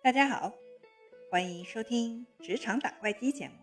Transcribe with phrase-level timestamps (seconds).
[0.00, 0.54] 大家好，
[1.28, 3.54] 欢迎收听《职场打怪机》节目，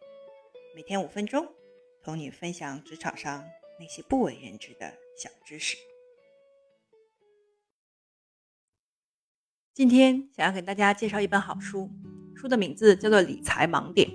[0.76, 1.48] 每天五分钟，
[2.04, 3.46] 同你分享职场上
[3.80, 5.78] 那些不为人知的小知识。
[9.74, 11.90] 今天想要给大家介绍一本好书，
[12.36, 14.10] 书的名字叫做《理财盲点》，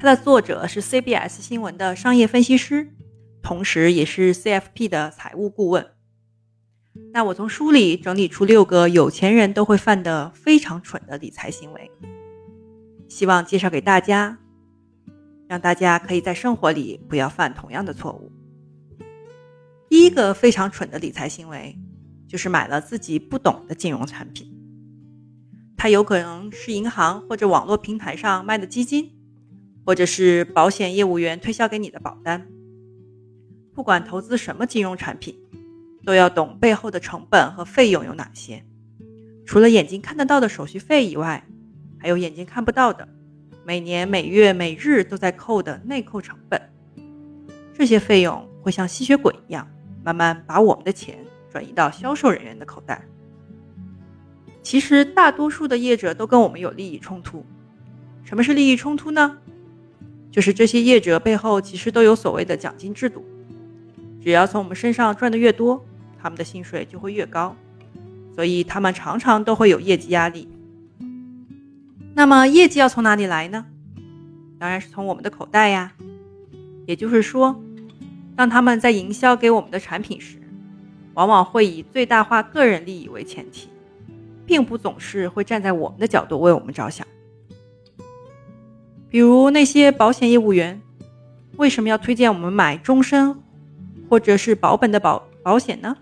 [0.00, 2.92] 它的作者是 CBS 新闻的商业分析师，
[3.40, 5.94] 同时也是 CFP 的财务顾问。
[7.12, 11.90] 那我从书里整理出六个有钱人都会犯的非常蠢的理财行为，
[13.08, 14.38] 希望介绍给大家，
[15.48, 18.32] 让大家可以在生活里不要犯同样的错误。
[19.88, 21.76] 第一个非常蠢的理财行为，
[22.28, 24.52] 就是买了自己不懂的金融产品。
[25.76, 29.10] 它有可能是银行或者网络平台上卖的基金，
[29.84, 32.46] 或者是保险业务员推销给你的保单。
[33.72, 35.36] 不管投资什么金融产品。
[36.04, 38.64] 都要懂背后的成本和费用有哪些。
[39.44, 41.44] 除了眼睛看得到的手续费以外，
[41.98, 43.08] 还有眼睛看不到的，
[43.64, 46.60] 每年、每月、每日都在扣的内扣成本。
[47.74, 49.68] 这些费用会像吸血鬼一样，
[50.04, 51.18] 慢慢把我们的钱
[51.50, 53.04] 转移到销售人员的口袋。
[54.62, 57.44] 其实，大多数的业者都跟我们有利益冲突。
[58.22, 59.38] 什么是利益冲突呢？
[60.30, 63.24] 就是这些业者背后其实都有所谓的奖金制度，
[64.22, 65.84] 只要从我们身上赚的越多。
[66.22, 67.56] 他们的薪水就会越高，
[68.34, 70.48] 所以他们常常都会有业绩压力。
[72.14, 73.66] 那么业绩要从哪里来呢？
[74.58, 75.92] 当然是从我们的口袋呀。
[76.86, 77.62] 也就是说，
[78.34, 80.36] 当他们在营销给我们的产品时，
[81.14, 83.68] 往往会以最大化个人利益为前提，
[84.44, 87.06] 并不总是会站在我们的角度为我们着想。
[89.08, 90.80] 比如那些保险业务员，
[91.56, 93.36] 为什么要推荐我们买终身
[94.08, 95.29] 或者是保本的保？
[95.50, 95.96] 保险呢？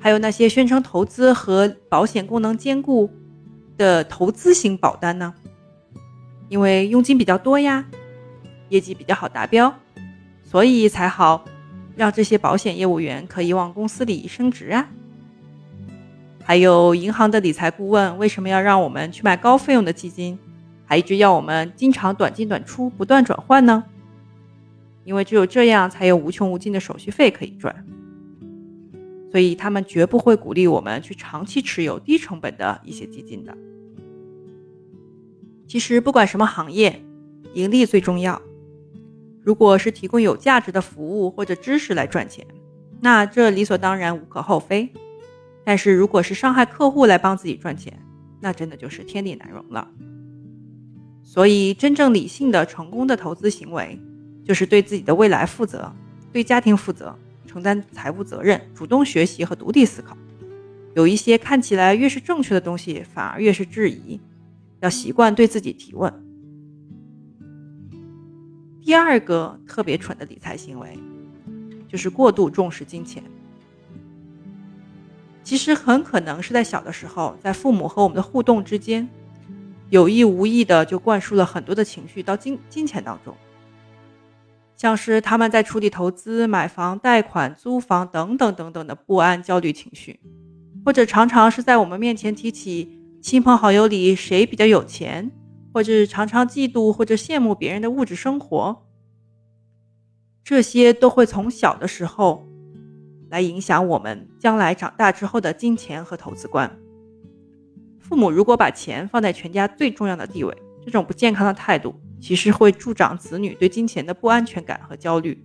[0.00, 3.10] 还有那些宣称投资和保险功能兼顾
[3.76, 5.34] 的投资型保单呢？
[6.48, 7.84] 因为佣金比较多呀，
[8.70, 9.74] 业绩比较好达标，
[10.42, 11.44] 所以才好
[11.94, 14.88] 让这些保险业务员可以往公司里升职啊。
[16.42, 20.38] 还有银行的理财顾问为什么要让我们去买高费用的基金，
[20.86, 23.84] 还一直要我们经常短进短出，不断转换呢？
[25.04, 27.86] 因为只有这样，才有无穷无尽的手续费可以赚，
[29.30, 33.56] 所以他们绝不会鼓励我们去长期持有低成本的一些基金的。
[35.66, 37.02] 其实，不管什么行业，
[37.52, 38.40] 盈利最重要。
[39.42, 42.46] 如果是提供有价值的服务或者知识来赚钱，
[43.00, 44.88] 那这理所当然，无可厚非。
[45.64, 47.98] 但是，如果是伤害客户来帮自己赚钱，
[48.40, 49.90] 那真的就是天理难容了。
[51.22, 54.00] 所以，真正理性的、成功的投资行为。
[54.44, 55.90] 就是对自己的未来负责，
[56.32, 57.16] 对家庭负责，
[57.46, 60.16] 承担财务责任，主动学习和独立思考。
[60.94, 64.20] 有一些看起来越是正确的东西，反而越是质疑。
[64.80, 66.12] 要习惯对自己提问。
[68.82, 70.98] 第二个特别蠢的理财行为，
[71.88, 73.24] 就是过度重视金钱。
[75.42, 79.08] 其实很可能是在小的时候，在父母和我们的互动之间，
[79.88, 83.34] 有意无意的就灌输了很多的情绪到金金钱当中。
[84.76, 90.18] 像是他们在处理投资、买房、贷款、租房等等等等的不安、焦虑情绪，
[90.84, 95.30] 或者常常是在我们面前提起亲朋好友里谁比较有钱，
[95.72, 98.84] 或者常常嫉妒或者羡慕别人的物质生活，
[100.42, 102.46] 这些都会从小的时候
[103.30, 106.70] 来影响我们将来长大之后的金钱和投资观。
[108.00, 110.54] 父母如果把钱放在全家最重要的地位，
[110.84, 111.94] 这种不健康的态度。
[112.24, 115.44] 其实会助长子女对金钱的不安全感和焦虑。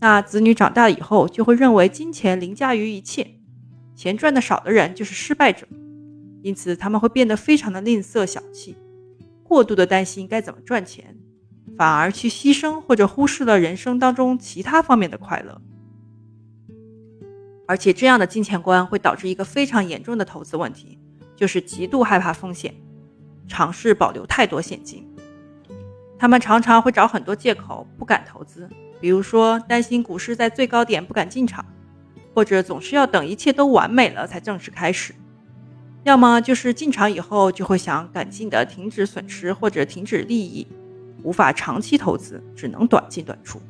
[0.00, 3.34] 那子女长大以后就会认为金钱凌驾于一切，
[3.94, 5.68] 钱赚的少的人就是失败者，
[6.40, 8.76] 因此他们会变得非常的吝啬小气，
[9.42, 11.14] 过度的担心该怎么赚钱，
[11.76, 15.60] 反而去牺牲或者忽视了人生当中其他方面的快乐。
[17.66, 20.98] 而且这样的金钱观会导致一个非常严重的投资问题，
[21.36, 22.74] 就是极度害怕风险，
[23.46, 25.06] 尝试保留太多现金。
[26.18, 28.68] 他们常常会找很多借口不敢投资，
[29.00, 31.64] 比如说担心股市在最高点不敢进场，
[32.34, 35.14] 或者总是要等一切都完美了才正式开始；
[36.02, 40.66] 要么就是进场以后就会想赶紧的停止损失或者停止利益，
[41.22, 43.60] 无法长期投资，只能短进短出。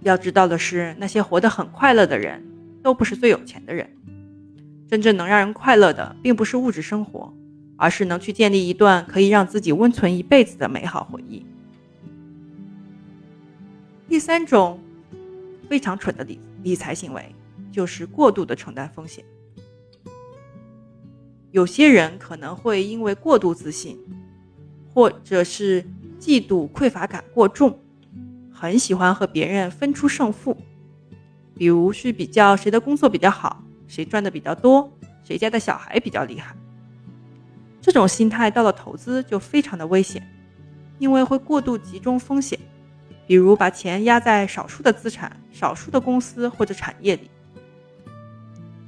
[0.00, 2.42] 要知道的是，那些活得很快乐的人
[2.82, 3.90] 都不是最有钱的人，
[4.88, 7.34] 真正能让人快乐的并不是物质生活。
[7.76, 11.44] 而是能去建立一段可以让自己温存一辈子的美好回忆。
[14.08, 14.80] 第三种
[15.68, 17.34] 非常蠢的理理财行为，
[17.72, 19.24] 就是过度的承担风险。
[21.50, 23.98] 有些人可能会因为过度自信，
[24.92, 25.82] 或者是
[26.20, 27.78] 嫉妒匮乏感过重，
[28.50, 30.56] 很喜欢和别人分出胜负，
[31.54, 34.90] 比如是比较谁的工作比较好，谁赚的比较多，
[35.24, 36.54] 谁家的小孩比较厉害。
[37.86, 40.20] 这种心态到了投资就非常的危险，
[40.98, 42.58] 因为会过度集中风险，
[43.28, 47.30] 比如把钱压在少数的资产、少数的公司或者产业里。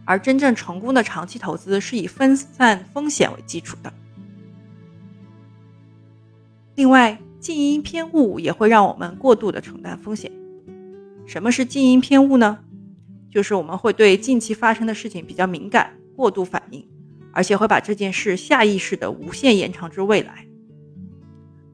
[0.05, 3.93] 而真正成功的长期投资是以分散风险为基础的。
[6.75, 10.29] 另外，静音偏误也会让我们过度的承担风险。
[11.25, 12.59] 什么是静音偏误呢？
[13.31, 16.85] 就是我们会对近期发生的事情比较敏感，过度反应，
[17.39, 20.45] 而且会把这件事下意识的无限延长至未来。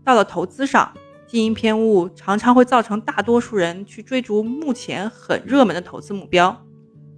[0.05, 0.93] 到了投资上，
[1.27, 6.55] 静音偏误常常会造成大多数人去追逐目前很热门的投资目标。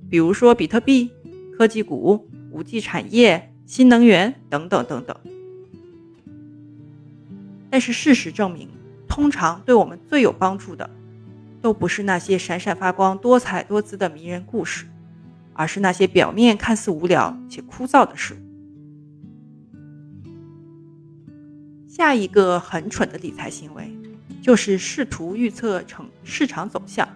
[0.09, 1.11] 比如说比特币、
[1.59, 5.17] 科技股、五 G 产业、新能源等等等等。
[7.69, 8.69] 但是事实证明，
[9.09, 10.89] 通常对我们最有帮助的，
[11.61, 14.87] 都不是那些闪闪发光、多彩多姿的迷人故事，
[15.57, 18.37] 而是那些表面看似无聊且枯燥的事。
[21.89, 23.91] 下一个很蠢的理财行为，
[24.43, 27.09] 就是试图预测成市场走向，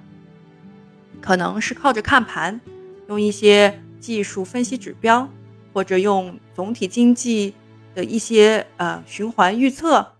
[1.20, 2.60] 可能是靠着看盘。
[3.08, 5.28] 用一些技术分析指标，
[5.72, 7.52] 或者用总体经济
[7.92, 10.12] 的一些呃循环预测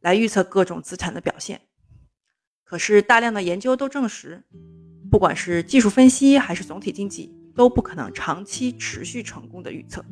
[0.00, 1.60] 来预测各种资产的表现。
[2.64, 4.42] 可是大量的研究都证实，
[5.08, 10.04] 不管是技术分析还是总体经济，都不可能长期持续成功的预测。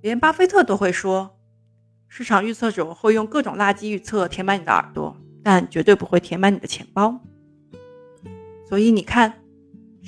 [0.00, 1.36] 连巴菲特都会说，
[2.06, 7.20] 市场预测者会用各种垃圾预测填满你的耳朵，但绝对不会填满你的钱包。
[8.68, 9.42] 所以你看。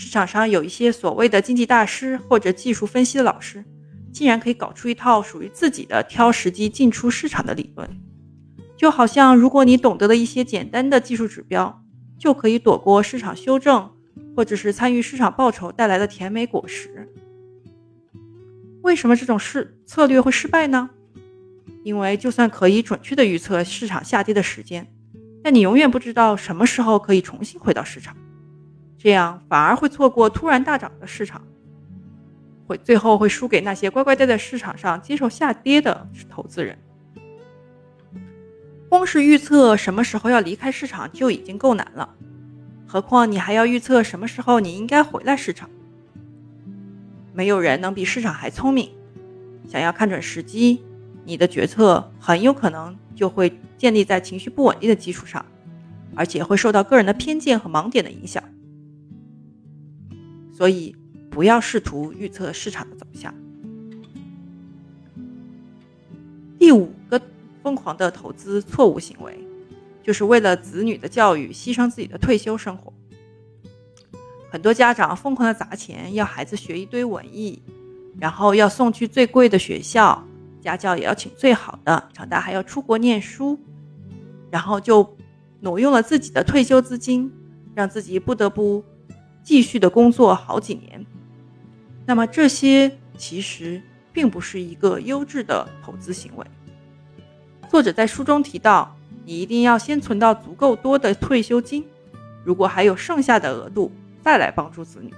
[0.00, 3.64] 市场上有一些所谓的经济大师或者技术分析的老师，
[4.12, 8.00] 竟然可以搞出一套属于自己的挑时机进出市场的理论，
[8.76, 11.82] 就好像如果你懂得了一些简单的技术指标，
[12.16, 13.90] 就可以躲过市场修正，
[14.38, 17.08] 或者是参与市场报酬带来的甜美果实。
[18.82, 20.88] 为什么这种事策略会失败呢？
[21.82, 24.87] 因为就算可以准确的预测市场下跌的时间，
[25.43, 28.17] 但你永远不知道什么时候可以重新回到市场。
[28.96, 31.44] 这样反而会错过突然大涨的市场，
[32.69, 36.79] 会最后会输给那些乖乖待在市场上接受下跌的投资人。
[38.88, 42.14] 光是预测什么时候要离开市场就已经够难了，
[42.90, 45.69] 何况你还要预测什么时候你应该回来市场。
[47.35, 48.90] 没有人能比市场还聪明。
[49.69, 50.81] 想要看准时机，
[51.25, 55.44] 你的决策很有可能就会建立在情绪不稳定的基础上，
[56.14, 58.43] 而且会受到个人的偏见和盲点的影响。
[60.50, 60.96] 所以，
[61.31, 63.32] 不要试图预测市场的走向。
[66.58, 67.20] 第五个
[67.62, 69.38] 疯狂的投资错误行为，
[70.08, 72.90] 就是为了子女的教育牺牲自己的退休生活。
[74.50, 77.62] 很多家长疯狂的砸钱，要孩子学一堆文艺，
[78.19, 80.25] 然后要送去最贵的学校，
[80.62, 83.60] 家教也要请最好的，长大还要出国念书，
[84.50, 85.14] 然后就
[85.60, 87.31] 挪用了自己的退休资金，
[87.75, 88.82] 让自己不得不。
[89.43, 91.04] 继续的工作好几年，
[92.06, 96.47] 那么这些其实并不是一个优质的投资行为。
[97.68, 98.98] 作者在书中提到，
[99.28, 101.85] 你一定要先存到足够多的退休金，
[102.44, 103.92] 如果还有剩下的额度，
[104.23, 105.12] 再来帮助子女。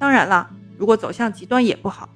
[0.00, 2.08] 当然了，如果走向极端也不好，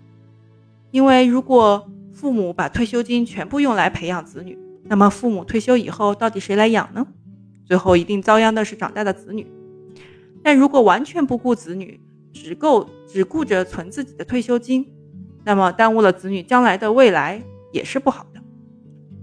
[0.90, 7.06] 因为如果父母把退休金全部用来培养子女，那么父母退休以后到底谁来养呢？
[7.64, 9.46] 最后一定遭殃的是长大的子女。
[10.42, 12.00] 但如果完全不顾子女，
[12.32, 14.84] 只够只顾着存自己的退休金，
[15.44, 17.40] 那么耽误了子女将来的未来
[17.70, 18.39] 也是不好的。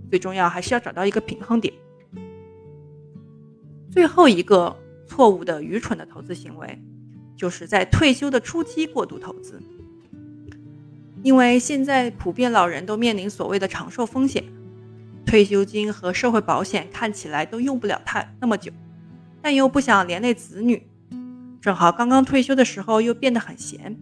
[0.09, 1.73] 最重要还是要找到一个平衡点。
[3.89, 4.75] 最后一个
[5.07, 6.81] 错误的、愚蠢的投资行为，
[7.35, 9.61] 就是在退休的初期过度投资。
[11.23, 14.43] 因为现在普遍老人都面临所谓的长寿风险，
[15.25, 18.71] 退休金和社会保险看起来都用不了太那么久，
[19.41, 20.85] 但又不想连累子女。
[21.59, 23.97] 正好刚刚退休的时候又变得很闲，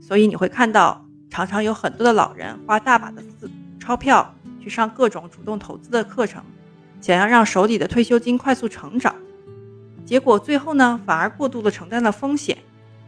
[0.00, 3.22] 所以你会看到常常有很多的老人花大把的
[3.80, 4.34] 钞票
[4.66, 6.42] 去上各种主动投资的课程，
[7.00, 9.14] 想要让手里的退休金快速成长。
[10.04, 12.58] 结果最后呢，反而过度的承担了风险，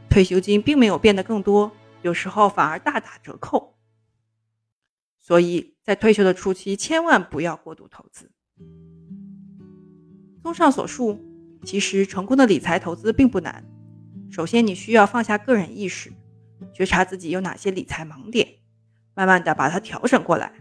[0.09, 1.73] 退休金并没有变得更多，
[2.03, 3.75] 有时候反而大打折扣。
[5.19, 8.31] 所以在退休的初期，千万不要过度投资。
[10.41, 11.21] 综上所述，
[11.65, 13.65] 其实成功的理财投资并不难。
[14.31, 16.12] 首先，你需要放下个人意识，
[16.73, 18.49] 觉察自己有哪些理财盲点，
[19.17, 20.53] 慢慢的把它调整过来，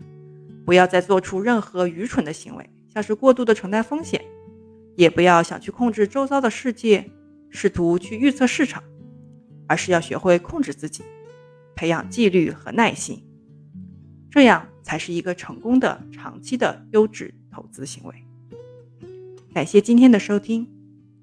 [0.68, 4.22] 不要再做出任何愚蠢的行为，像是过度的承担风险，
[4.98, 7.10] 也不要想去控制周遭的世界，
[7.50, 8.84] 试图去预测市场，
[9.66, 11.04] 而是要学会控制自己，
[11.74, 13.24] 培养纪律和耐心，
[14.30, 18.14] 这样才是一个成功的长期的优质投资行为。
[19.54, 20.68] 感谢今天的收听，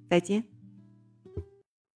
[0.09, 0.54] 再见。